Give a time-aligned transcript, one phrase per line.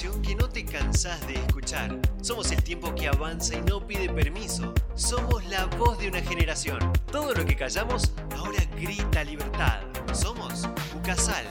[0.00, 1.94] que no te cansás de escuchar.
[2.22, 4.72] Somos el tiempo que avanza y no pide permiso.
[4.94, 6.78] Somos la voz de una generación.
[7.12, 9.80] Todo lo que callamos ahora grita libertad.
[10.14, 10.66] Somos
[10.96, 11.44] Ucasal.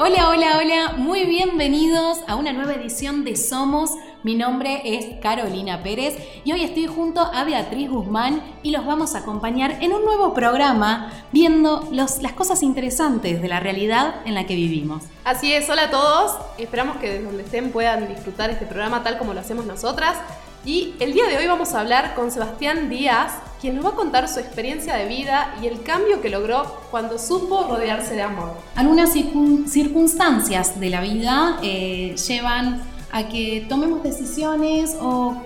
[0.00, 3.92] Hola, hola, hola, muy bienvenidos a una nueva edición de Somos.
[4.22, 6.14] Mi nombre es Carolina Pérez
[6.44, 10.34] y hoy estoy junto a Beatriz Guzmán y los vamos a acompañar en un nuevo
[10.34, 15.04] programa viendo las cosas interesantes de la realidad en la que vivimos.
[15.24, 19.16] Así es, hola a todos, esperamos que desde donde estén puedan disfrutar este programa tal
[19.16, 20.18] como lo hacemos nosotras.
[20.66, 23.94] Y el día de hoy vamos a hablar con Sebastián Díaz, quien nos va a
[23.94, 28.52] contar su experiencia de vida y el cambio que logró cuando supo rodearse de amor.
[28.76, 35.36] Algunas circunstancias de la vida eh, llevan a que tomemos decisiones o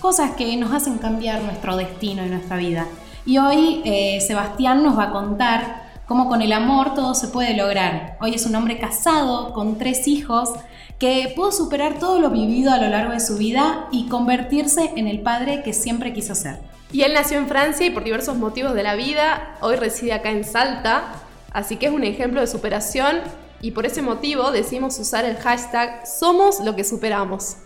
[0.00, 2.86] cosas que nos hacen cambiar nuestro destino y nuestra vida.
[3.26, 7.56] Y hoy eh, Sebastián nos va a contar cómo con el amor todo se puede
[7.56, 8.18] lograr.
[8.20, 10.50] Hoy es un hombre casado con tres hijos
[10.98, 15.08] que pudo superar todo lo vivido a lo largo de su vida y convertirse en
[15.08, 16.58] el padre que siempre quiso ser.
[16.92, 20.30] Y él nació en Francia y por diversos motivos de la vida, hoy reside acá
[20.30, 21.04] en Salta,
[21.52, 23.16] así que es un ejemplo de superación
[23.60, 27.56] y por ese motivo decidimos usar el hashtag Somos lo que superamos.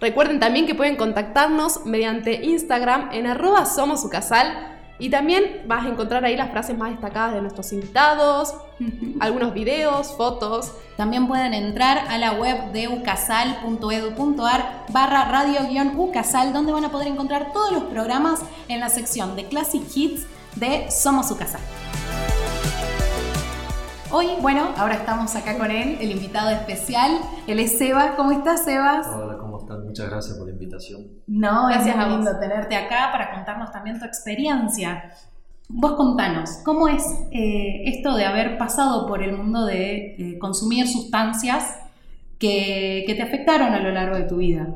[0.00, 6.24] Recuerden también que pueden contactarnos mediante Instagram en arroba somosucasal y también vas a encontrar
[6.24, 8.54] ahí las frases más destacadas de nuestros invitados,
[9.20, 10.72] algunos videos, fotos.
[10.96, 17.52] También pueden entrar a la web de ucasal.edu.ar barra radio-ucasal, donde van a poder encontrar
[17.52, 21.60] todos los programas en la sección de Classic Hits de Somos Ucasal.
[24.12, 27.12] Hoy, bueno, ahora estamos acá con él, el invitado especial.
[27.46, 28.16] Él es Seba.
[28.16, 29.06] ¿Cómo estás, Sebas?
[29.06, 29.78] Hola, ¿cómo estás?
[29.84, 31.06] Muchas gracias por la invitación.
[31.28, 35.12] No, gracias es muy lindo tenerte acá para contarnos también tu experiencia.
[35.68, 40.88] Vos contanos, ¿cómo es eh, esto de haber pasado por el mundo de eh, consumir
[40.88, 41.76] sustancias
[42.40, 44.74] que, que te afectaron a lo largo de tu vida?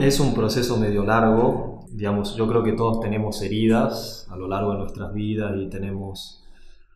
[0.00, 4.72] Es un proceso medio largo, digamos, yo creo que todos tenemos heridas a lo largo
[4.72, 6.42] de nuestras vidas y tenemos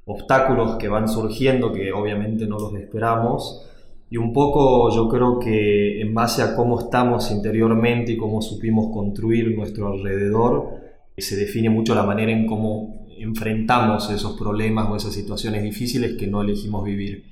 [0.05, 3.67] obstáculos que van surgiendo que obviamente no los esperamos.
[4.11, 8.93] Y un poco yo creo que en base a cómo estamos interiormente y cómo supimos
[8.93, 10.81] construir nuestro alrededor,
[11.17, 16.27] se define mucho la manera en cómo enfrentamos esos problemas o esas situaciones difíciles que
[16.27, 17.25] no elegimos vivir.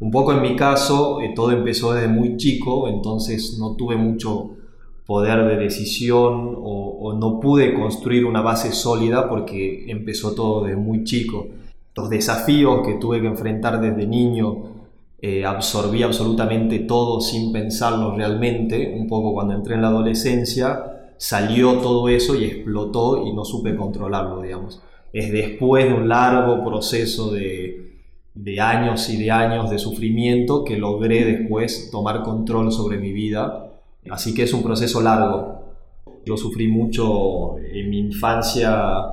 [0.00, 4.56] Un poco en mi caso, eh, todo empezó desde muy chico, entonces no tuve mucho
[5.06, 11.04] poder de decisión o no pude construir una base sólida porque empezó todo desde muy
[11.04, 11.48] chico
[11.96, 14.74] los desafíos que tuve que enfrentar desde niño,
[15.20, 18.94] eh, absorbí absolutamente todo sin pensarlo realmente.
[18.98, 23.76] Un poco cuando entré en la adolescencia, salió todo eso y explotó y no supe
[23.76, 24.82] controlarlo, digamos.
[25.12, 28.00] Es después de un largo proceso de,
[28.34, 33.70] de años y de años de sufrimiento que logré después tomar control sobre mi vida.
[34.10, 35.62] Así que es un proceso largo.
[36.26, 39.04] Yo sufrí mucho en mi infancia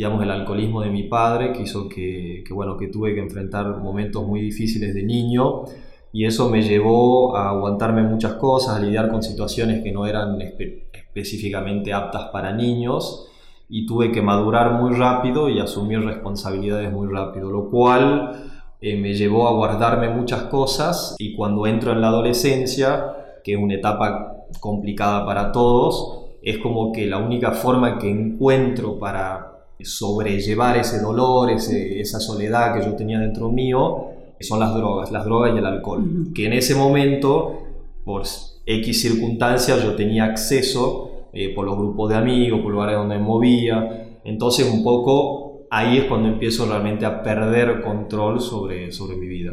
[0.00, 4.26] digamos, el alcoholismo de mi padre, que hizo que, bueno, que tuve que enfrentar momentos
[4.26, 5.64] muy difíciles de niño
[6.10, 10.40] y eso me llevó a aguantarme muchas cosas, a lidiar con situaciones que no eran
[10.40, 13.28] específicamente aptas para niños
[13.68, 19.12] y tuve que madurar muy rápido y asumir responsabilidades muy rápido, lo cual eh, me
[19.12, 23.04] llevó a guardarme muchas cosas y cuando entro en la adolescencia,
[23.44, 28.98] que es una etapa complicada para todos, es como que la única forma que encuentro
[28.98, 34.10] para sobrellevar ese dolor, esa soledad que yo tenía dentro mío,
[34.40, 36.32] son las drogas, las drogas y el alcohol.
[36.34, 37.62] Que en ese momento,
[38.04, 38.22] por
[38.66, 43.24] X circunstancias, yo tenía acceso eh, por los grupos de amigos, por lugares donde me
[43.24, 44.18] movía.
[44.24, 49.52] Entonces, un poco ahí es cuando empiezo realmente a perder control sobre, sobre mi vida.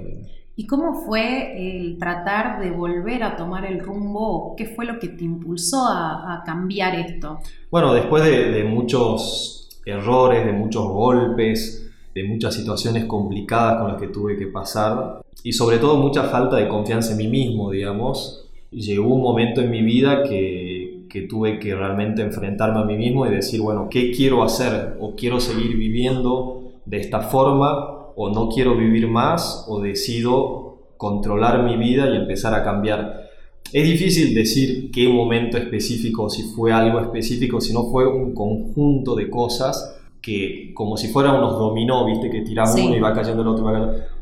[0.55, 4.55] ¿Y cómo fue el tratar de volver a tomar el rumbo?
[4.57, 7.39] ¿Qué fue lo que te impulsó a, cambiar esto?
[7.69, 14.01] Bueno, después de, de muchos errores, de muchos golpes, de muchas situaciones complicadas con las
[14.01, 18.49] que tuve que pasar y sobre todo mucha falta de confianza en mí mismo, digamos.
[18.71, 23.25] Llegó un momento en mi vida que, que tuve que realmente enfrentarme a mí mismo
[23.25, 24.97] y decir, bueno, ¿qué quiero hacer?
[24.99, 28.09] ¿O quiero seguir viviendo de esta forma?
[28.15, 29.65] ¿O no quiero vivir más?
[29.69, 33.26] ¿O decido controlar mi vida y empezar a cambiar?
[33.73, 39.15] Es difícil decir qué momento específico, si fue algo específico, si no fue un conjunto
[39.15, 43.41] de cosas que como si fueran unos dominó, viste, que tiramos uno y va cayendo
[43.41, 43.65] el otro.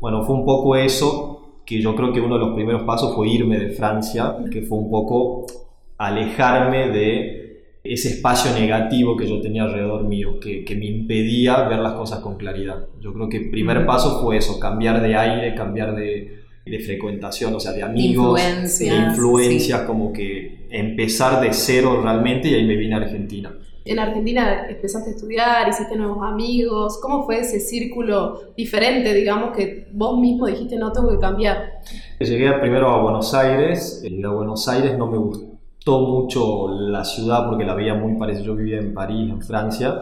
[0.00, 3.28] Bueno, fue un poco eso que yo creo que uno de los primeros pasos fue
[3.28, 5.46] irme de Francia, que fue un poco
[5.98, 11.78] alejarme de ese espacio negativo que yo tenía alrededor mío, que, que, me impedía ver
[11.78, 12.86] las cosas con claridad.
[13.00, 17.54] Yo creo que el primer paso fue eso, cambiar de aire, cambiar de, de frecuentación,
[17.54, 22.66] o sea, de amigos, influencias, de influencias, como que empezar de cero realmente y ahí
[22.66, 23.56] me vine a Argentina.
[23.84, 29.86] En Argentina empezaste a estudiar, hiciste nuevos amigos, ¿cómo fue ese círculo diferente, digamos, que
[29.92, 31.82] vos mismo dijiste no tengo que cambiar?
[32.18, 37.48] Llegué primero a Buenos Aires, llegué a Buenos Aires no me gustó mucho la ciudad
[37.48, 39.94] porque la veía muy parecida, yo vivía en París, en Francia,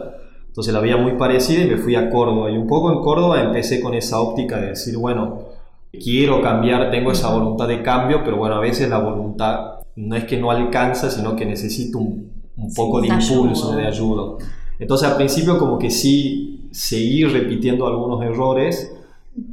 [0.47, 3.43] entonces la veía muy parecida y me fui a Córdoba y un poco en Córdoba
[3.43, 5.54] empecé con esa óptica de decir, bueno,
[5.97, 10.23] quiero cambiar, tengo esa voluntad de cambio, pero bueno, a veces la voluntad no es
[10.25, 13.81] que no alcanza, sino que necesito un, un poco Sí, de impulso, ayuda.
[13.81, 14.23] de ayuda.
[14.79, 18.91] Entonces al principio como que sí seguí repitiendo algunos errores,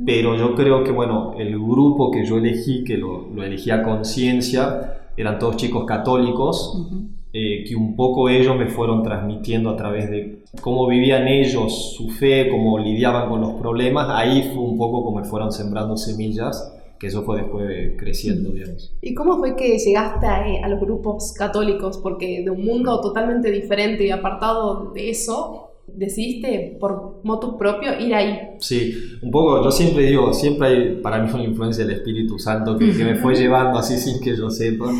[0.06, 3.82] pero yo creo que bueno, el grupo que yo elegí, que lo, lo elegí a
[3.82, 7.02] conciencia, eran todos chicos católicos, Ujú.
[7.32, 12.10] Eh, que un poco ellos me fueron transmitiendo a través de cómo vivían ellos su
[12.10, 16.74] fe, cómo lidiaban con los problemas, ahí fue un poco como me fueron sembrando semillas,
[16.98, 18.94] que eso fue después creciendo, digamos.
[19.00, 21.98] ¿Y cómo fue que llegaste a, a los grupos católicos?
[22.02, 28.14] Porque de un mundo totalmente diferente y apartado de eso, decidiste por motus propio ir
[28.14, 28.38] ahí.
[28.58, 32.76] Sí, un poco, yo siempre digo, siempre hay para mí una influencia del Espíritu Santo
[32.78, 34.90] que, que me fue llevando así sin que yo sepa,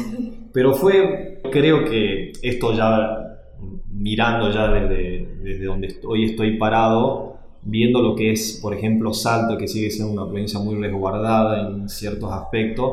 [0.53, 3.39] pero fue, creo que esto ya,
[3.91, 9.57] mirando ya desde, desde donde hoy estoy parado, viendo lo que es, por ejemplo, Salta,
[9.57, 12.93] que sigue siendo una provincia muy resguardada en ciertos aspectos,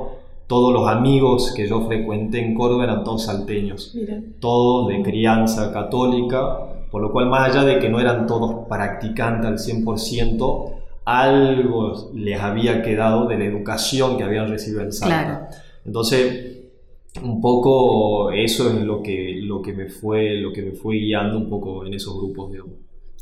[0.49, 4.19] todos los amigos que yo frecuenté en Córdoba eran todos salteños Mira.
[4.39, 9.45] todos de crianza católica, por lo cual más allá de que no eran todos practicantes
[9.45, 10.73] al 100%,
[11.05, 15.23] algo les había quedado de la educación que habían recibido en Salta.
[15.23, 15.45] Claro.
[15.85, 16.59] Entonces,
[17.23, 21.37] un poco eso es lo que, lo que, me, fue, lo que me fue guiando
[21.37, 22.73] un poco en esos grupos, digamos.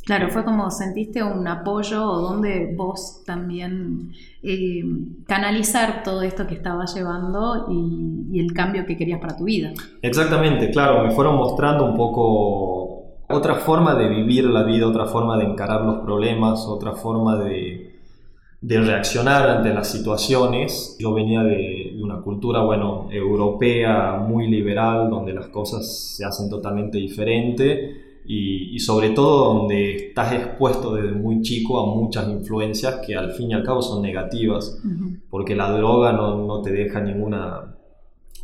[0.06, 4.81] Claro, fue como sentiste un apoyo o donde vos también eh,
[5.25, 9.74] canalizar todo esto que estabas llevando y, y el cambio que querías para tu vida.
[10.02, 12.87] Exactamente, claro, me fueron mostrando un poco
[13.29, 18.00] otra forma de vivir la vida, otra forma de encarar los problemas, otra forma de,
[18.62, 20.95] de reaccionar ante las situaciones.
[21.00, 26.50] Yo venía de, de una cultura, bueno, europea, muy liberal, donde las cosas se hacen
[26.50, 33.00] totalmente diferente y, y sobre todo donde estás expuesto desde muy chico a muchas influencias
[33.06, 35.18] que al fin y al cabo son negativas Ujú.
[35.29, 37.74] porque la droga no, no te deja ninguna...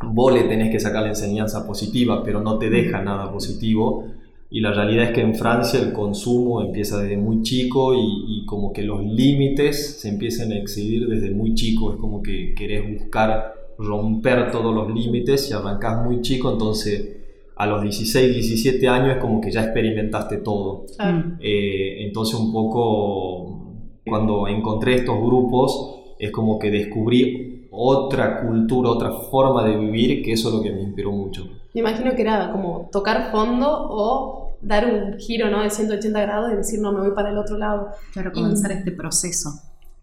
[0.02, 4.04] Vos le tenés que sacar la enseñanza positiva, pero no te deja nada positivo.
[4.50, 8.46] Y la realidad es que en Francia el consumo empieza desde muy chico y, y
[8.46, 11.92] como que los límites se empiezan a excedir desde muy chico.
[11.92, 17.16] Es como que querés buscar romper todos los límites y arrancás muy chico, entonces
[17.56, 20.86] a los 16, 17 años es como que ya experimentaste todo.
[20.98, 21.38] Mm.
[21.40, 23.64] Eh, entonces un poco
[24.04, 30.32] cuando encontré estos grupos es como que descubrí otra cultura, otra forma de vivir, que
[30.32, 31.48] eso es lo que me inspiró mucho.
[31.74, 35.62] Me imagino que era como tocar fondo o dar un giro ¿no?
[35.62, 37.90] de 180 grados y decir, no, me voy para el otro lado.
[38.12, 39.50] Claro, comenzar este proceso.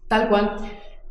[0.06, 0.56] Tal cual.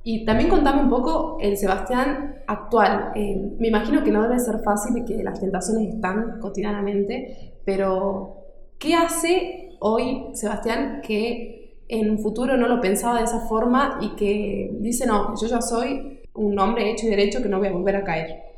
[0.03, 3.11] Y también contame un poco el Sebastián actual.
[3.15, 8.37] Eh, me imagino que no debe ser fácil y que las tentaciones están cotidianamente, pero
[8.79, 14.15] ¿qué hace hoy Sebastián que en un futuro no lo pensaba de esa forma y
[14.15, 17.73] que dice, no, yo ya soy un hombre hecho y derecho que no voy a
[17.73, 18.50] volver a caer?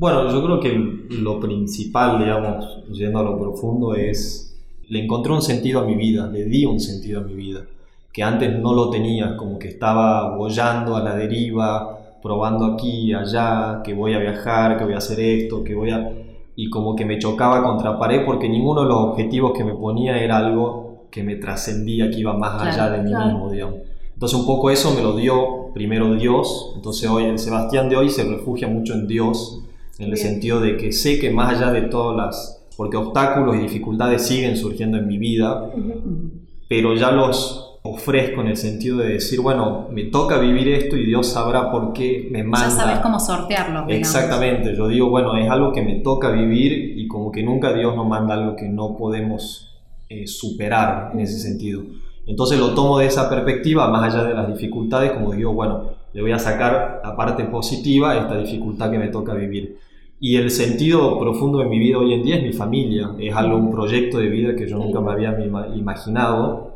[0.00, 0.70] Bueno, yo creo que
[1.10, 6.26] lo principal, digamos, yendo a lo profundo, es, le encontré un sentido a mi vida,
[6.26, 7.66] le di un sentido a mi vida,
[8.10, 13.82] que antes no lo tenía, como que estaba bollando a la deriva, probando aquí allá,
[13.84, 16.10] que voy a viajar, que voy a hacer esto, que voy a...
[16.56, 20.16] Y como que me chocaba contra pared porque ninguno de los objetivos que me ponía
[20.16, 23.26] era algo que me trascendía, que iba más allá Claro, de mí claro.
[23.26, 23.80] mismo, digamos.
[24.14, 28.08] Entonces un poco eso me lo dio primero Dios, entonces hoy el Sebastián de hoy
[28.08, 29.62] se refugia mucho en Dios,
[30.00, 30.26] en el Bien.
[30.26, 34.56] sentido de que sé que más allá de todas las, porque obstáculos y dificultades siguen
[34.56, 36.30] surgiendo en mi vida, Ujú.
[36.68, 41.06] pero ya los ofrezco en el sentido de decir, bueno, me toca vivir esto y
[41.06, 42.68] Dios sabrá por qué me manda.
[42.68, 43.86] Ya sabes cómo sortearlo.
[43.86, 43.92] digamos.
[43.92, 47.94] Exactamente, yo digo, bueno, es algo que me toca vivir y como que nunca Dios
[47.96, 49.78] nos manda algo que no podemos
[50.08, 51.82] eh, superar en ese sentido.
[52.26, 56.20] Entonces lo tomo de esa perspectiva, más allá de las dificultades, como digo, bueno, le
[56.22, 59.78] voy a sacar la parte positiva a esta dificultad que me toca vivir.
[60.22, 63.56] Y el sentido profundo de mi vida hoy en día es mi familia, es algo,
[63.56, 66.74] un proyecto de vida que yo nunca me había ima- imaginado,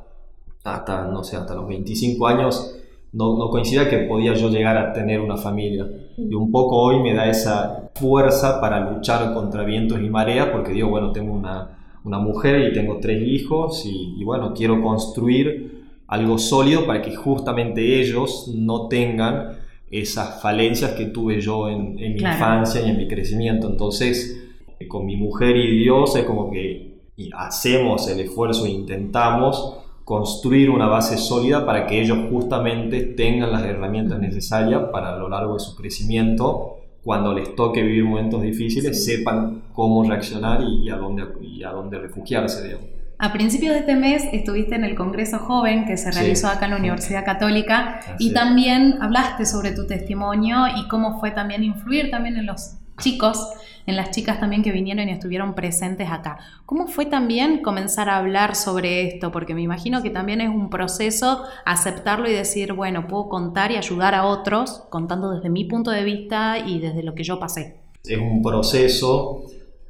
[0.65, 2.77] hasta, no sé, hasta los 25 años
[3.13, 5.87] no, no coincidía que podía yo llegar a tener una familia.
[6.17, 10.73] Y un poco hoy me da esa fuerza para luchar contra vientos y mareas, porque
[10.73, 15.85] digo, bueno, tengo una, una mujer y tengo tres hijos y, y bueno, quiero construir
[16.07, 19.59] algo sólido para que justamente ellos no tengan
[19.91, 22.35] esas falencias que tuve yo en, en mi Claro.
[22.37, 23.69] infancia y en mi crecimiento.
[23.69, 24.41] Entonces,
[24.89, 26.95] con mi mujer y Dios es como que
[27.37, 33.65] hacemos el esfuerzo e intentamos construir una base sólida para que ellos justamente tengan las
[33.65, 39.05] herramientas necesarias para a lo largo de su crecimiento, cuando les toque vivir momentos difíciles,
[39.05, 42.65] sepan cómo reaccionar y, y a, dónde, y a dónde refugiarse.
[42.67, 42.87] digamos.
[43.19, 46.19] A principios de este mes estuviste en el Congreso Joven que se Sí.
[46.19, 51.21] realizó acá en la Universidad Católica Así y también hablaste sobre tu testimonio y cómo
[51.21, 53.49] fue también influir también en los chicos,
[53.87, 56.39] en las chicas también que vinieron y estuvieron presentes acá.
[56.67, 59.31] ¿Cómo fue también comenzar a hablar sobre esto?
[59.33, 63.77] Porque me imagino que también es un proceso aceptarlo y decir, bueno, puedo contar y
[63.77, 67.77] ayudar a otros contando desde mi punto de vista y desde lo que yo pasé.
[68.05, 69.45] Es un proceso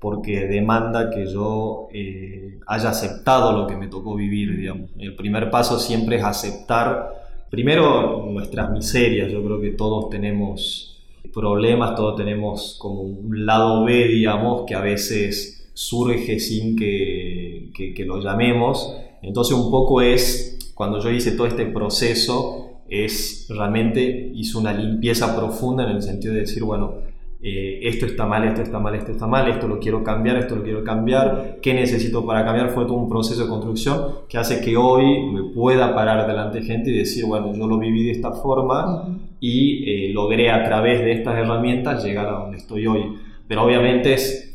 [0.05, 4.71] porque demanda que yo eh, haya aceptado lo que me tocó vivir.
[4.99, 7.09] El primer paso siempre es aceptar,
[7.49, 9.33] primero, nuestras miserias.
[9.33, 14.83] Yo creo que todos tenemos problemas, todos tenemos como un lado B, digamos, que a
[14.83, 18.95] veces surge sin que, que, que lo llamemos.
[19.23, 25.35] Entonces un poco es, cuando yo hice todo este proceso, es realmente hice una limpieza
[25.35, 27.04] profunda en el sentido de decir, bueno,
[27.47, 30.57] eh, esto está mal, esto está mal, esto está mal, esto lo quiero cambiar, esto
[30.57, 32.71] lo quiero cambiar, ¿qué necesito para cambiar?
[32.71, 36.65] Fue todo un proceso de construcción que hace que hoy me pueda parar delante de
[36.65, 41.01] gente y decir, bueno, yo lo viví de esta forma y eh, logré a través
[41.01, 43.13] de estas herramientas llegar a donde estoy hoy.
[43.47, 44.54] Pero obviamente es,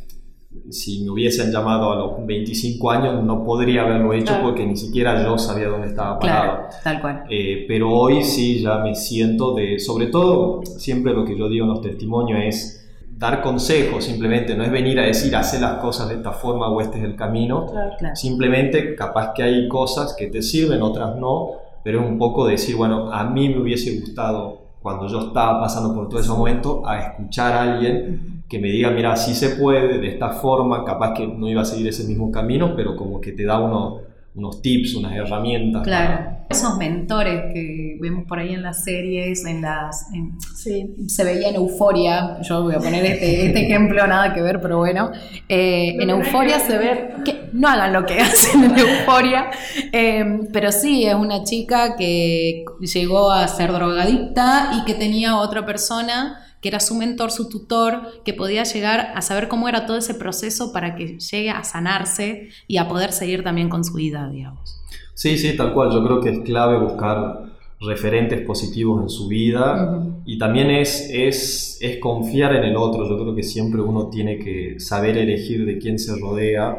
[0.71, 4.43] si me hubiesen llamado a los 25 años no podría haberlo hecho Claro.
[4.43, 6.51] porque ni siquiera yo sabía dónde estaba parado.
[6.67, 7.23] Claro, tal cual.
[7.29, 11.65] Eh, pero hoy sí ya me siento de, sobre todo, siempre lo que yo digo
[11.65, 12.75] en los testimonios es
[13.17, 16.79] dar consejos, simplemente no es venir a decir hacer las cosas de esta forma o
[16.79, 17.91] este es el camino, Claro.
[17.99, 18.15] Claro.
[18.15, 21.49] simplemente capaz que hay cosas que te sirven, otras no,
[21.83, 25.93] pero es un poco decir, bueno, a mí me hubiese gustado cuando yo estaba pasando
[25.93, 29.99] por todo ese momento a escuchar a alguien que me diga, mira, sí se puede,
[29.99, 33.31] de esta forma, capaz que no iba a seguir ese mismo camino, pero como que
[33.31, 34.01] te da unos,
[34.35, 35.83] unos tips, unas herramientas.
[35.83, 40.07] Claro, esos mentores que vemos por ahí en las series, en las...
[40.13, 40.93] en- Sí.
[41.07, 44.77] se veía en Euforia, yo voy a poner este, este ejemplo, nada que ver, pero
[44.77, 45.11] bueno,
[45.47, 49.49] eh, en Euforia se ve, que no hagan lo que hacen en Euforia,
[49.91, 55.65] eh, pero sí, es una chica que llegó a ser drogadicta y que tenía otra
[55.65, 59.97] persona que era su mentor, su tutor, que podía llegar a saber cómo era todo
[59.97, 64.29] ese proceso para que llegue a sanarse y a poder seguir también con su vida,
[64.29, 64.81] digamos.
[65.13, 65.91] Sí, sí, tal cual.
[65.91, 67.49] Yo creo que es clave buscar
[67.81, 73.07] referentes positivos en su vida y también es, es, es confiar en el otro.
[73.07, 76.77] Yo creo que siempre uno tiene que saber elegir de quién se rodea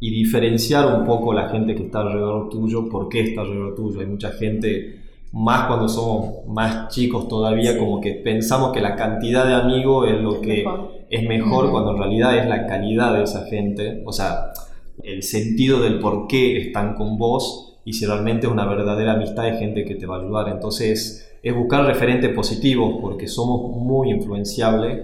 [0.00, 4.00] y diferenciar un poco la gente que está alrededor tuyo, por qué está alrededor tuyo.
[4.00, 5.00] Hay mucha gente,
[5.32, 10.20] más cuando somos más chicos todavía, como que pensamos que la cantidad de amigos es
[10.20, 10.92] lo que Mejor.
[11.10, 14.02] es mejor cuando en realidad es la calidad de esa gente.
[14.06, 14.52] O sea,
[15.02, 19.44] el sentido del por qué están con vos y si realmente es una verdadera amistad
[19.44, 20.48] de gente que te va a ayudar.
[20.48, 25.02] Entonces, es buscar referentes positivos porque somos muy influenciables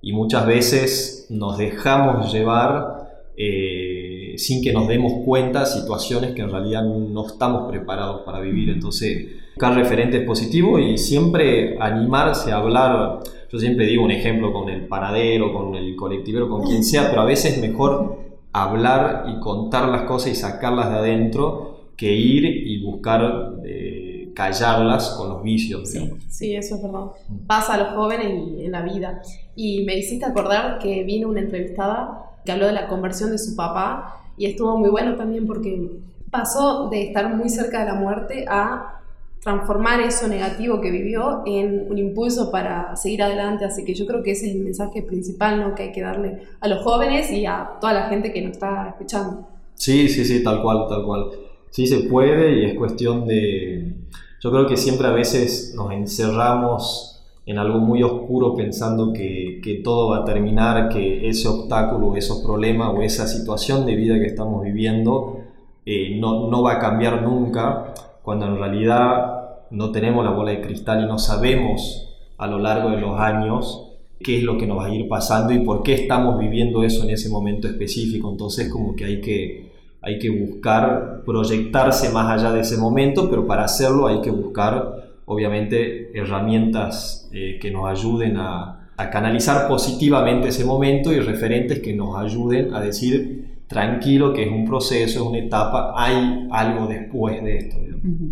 [0.00, 6.50] y muchas veces nos dejamos llevar eh, sin que nos demos cuenta situaciones que en
[6.50, 8.70] realidad no estamos preparados para vivir.
[8.70, 13.20] Entonces, buscar referentes positivos y siempre animarse a hablar.
[13.50, 17.22] Yo siempre digo un ejemplo con el panadero, con el colectivero, con quien sea, pero
[17.22, 18.18] a veces es mejor
[18.52, 25.10] hablar y contar las cosas y sacarlas de adentro que ir y buscar eh, callarlas
[25.10, 25.88] con los vicios.
[25.88, 26.10] Sí.
[26.28, 27.06] Sí, eso es verdad.
[27.46, 29.22] Pasa a los jóvenes y en la vida.
[29.54, 33.54] Y me hiciste acordar que vino una entrevistada que habló de la conversión de su
[33.54, 35.90] papá y estuvo muy bueno también porque
[36.30, 39.00] pasó de estar muy cerca de la muerte a
[39.44, 43.66] transformar eso negativo que vivió en un impulso para seguir adelante.
[43.66, 46.66] Así que yo creo que ese es el mensaje principal que hay que darle a
[46.66, 49.46] los jóvenes y a toda la gente que nos está escuchando.
[49.74, 51.26] Sí, sí, sí, tal cual, tal cual.
[51.70, 53.94] Sí se puede y es cuestión de...
[54.40, 59.74] Yo creo que siempre a veces nos encerramos en algo muy oscuro pensando que, que
[59.76, 64.26] todo va a terminar, que ese obstáculo, esos problemas o esa situación de vida que
[64.26, 65.40] estamos viviendo
[65.84, 69.33] eh, no, no va a cambiar nunca, cuando en realidad
[69.70, 73.90] no tenemos la bola de cristal y no sabemos a lo largo de los años
[74.20, 77.04] qué es lo que nos va a ir pasando y por qué estamos viviendo eso
[77.04, 78.30] en ese momento específico.
[78.30, 83.46] Entonces como que hay que, hay que buscar proyectarse más allá de ese momento, pero
[83.46, 90.48] para hacerlo hay que buscar obviamente herramientas eh, que nos ayuden a, a canalizar positivamente
[90.48, 95.26] ese momento y referentes que nos ayuden a decir tranquilo que es un proceso, es
[95.26, 97.76] una etapa, hay algo después de esto.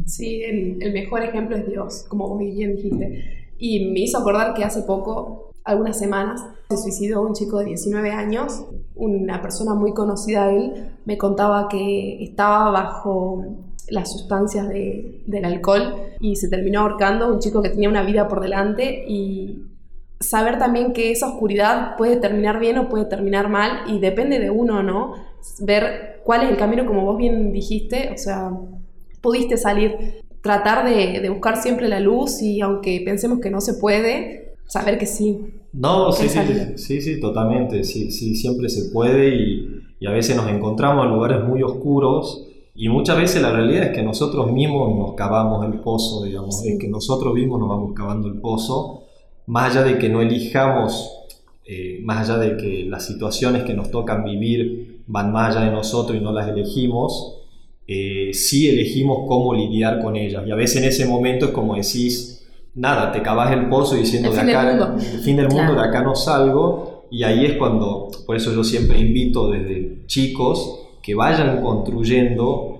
[0.06, 3.48] Sí, el, mejor ejemplo es Dios, como vos bien dijiste.
[3.58, 8.10] Y me hizo acordar que hace poco, algunas semanas, se suicidó un chico de 19
[8.10, 10.72] años, una persona muy conocida de él,
[11.04, 13.44] me contaba que estaba bajo
[13.88, 18.40] las sustancias del alcohol y se terminó ahorcando, un chico que tenía una vida por
[18.40, 19.71] delante y
[20.22, 24.50] saber también que esa oscuridad puede terminar bien o puede terminar mal y depende de
[24.50, 25.14] uno, ¿no?
[25.60, 28.50] Ver cuál es el camino, como vos bien dijiste, o sea,
[29.20, 34.54] pudiste salir, tratar de, buscar siempre la luz y aunque pensemos que no se puede,
[34.66, 35.38] saber que sí.
[35.72, 36.38] No, sí, sí,
[36.76, 41.44] sí, sí, totalmente, sí, sí, siempre se puede y, a veces nos encontramos en lugares
[41.44, 46.24] muy oscuros y muchas veces la realidad es que nosotros mismos nos cavamos el pozo,
[46.24, 49.01] digamos, es que nosotros mismos nos vamos cavando el pozo
[49.46, 51.18] más allá de que no elijamos,
[51.64, 55.72] eh, más allá de que las situaciones que nos tocan vivir van más allá de
[55.72, 57.38] nosotros y no las elegimos,
[57.86, 60.44] eh, sí elegimos cómo lidiar con ellas.
[60.46, 64.30] Y a veces en ese momento es como decís, nada, te cavas el pozo diciendo
[64.30, 67.06] el de acá, el fin del mundo, de acá no salgo.
[67.10, 72.71] Y ahí es cuando, por eso yo siempre invito desde chicos que vayan construyendo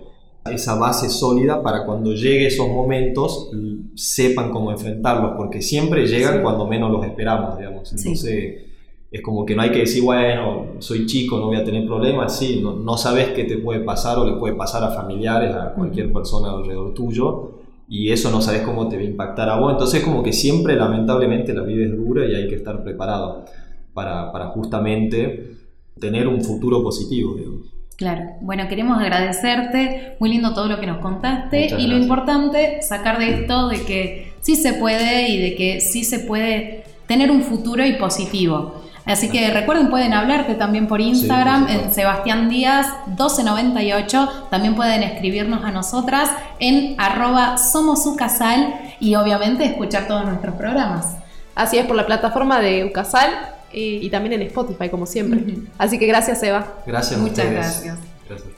[0.50, 3.50] esa base sólida para cuando llegue esos momentos
[3.94, 7.92] sepan cómo enfrentarlos, porque siempre llegan cuando menos los esperamos, digamos.
[7.92, 8.62] Entonces
[9.10, 12.36] es como que no hay que decir, bueno, soy chico, no voy a tener problemas,
[12.38, 15.74] sí, no, no, sabes qué te puede pasar o le puede pasar a familiares, a
[15.74, 17.50] cualquier persona alrededor tuyo,
[17.88, 19.72] y eso no sabes cómo te va a impactar a vos.
[19.72, 23.44] Entonces como que siempre, lamentablemente, la vida es dura y hay que estar preparado
[23.92, 25.58] para, para justamente
[26.00, 27.71] tener un futuro positivo, digamos.
[28.02, 31.76] Claro, bueno, queremos agradecerte, muy lindo todo lo que nos contaste.
[31.78, 36.02] Y lo importante, sacar de esto de que sí se puede y de que sí
[36.02, 38.82] se puede tener un futuro y positivo.
[39.04, 44.46] Así que recuerden, pueden hablarte también por Instagram en Sebastián Díaz 1298.
[44.50, 46.28] También pueden escribirnos a nosotras
[46.58, 51.18] en arroba somos Ucasal y obviamente escuchar todos nuestros programas.
[51.54, 53.30] Así es, por la plataforma de Ucasal
[53.72, 55.56] y, también en Spotify, como siempre.
[55.78, 56.82] Así que gracias, Eva.
[56.86, 57.20] Gracias.
[57.20, 57.98] Muchas gracias.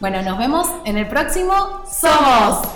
[0.00, 2.68] Bueno, nos vemos en el próximo Somos.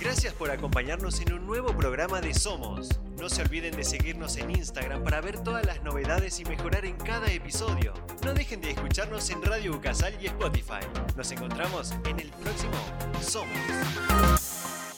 [0.00, 2.88] Gracias por acompañarnos en un nuevo programa de Somos.
[3.18, 6.96] No se olviden de seguirnos en Instagram para ver todas las novedades y mejorar en
[6.96, 7.92] cada episodio.
[8.24, 10.80] No dejen de escucharnos en Radio Ucasal y Spotify.
[11.16, 12.74] Nos encontramos en el próximo
[13.20, 14.89] Somos.